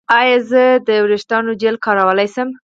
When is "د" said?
0.87-0.89